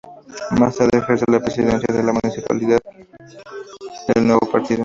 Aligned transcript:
Más 0.59 0.75
tarde 0.77 0.97
ejerce 0.97 1.25
la 1.29 1.39
Presidencia 1.39 1.93
de 1.93 2.01
la 2.01 2.11
Municipalidad 2.11 2.79
del 4.15 4.25
nuevo 4.25 4.49
partido. 4.51 4.79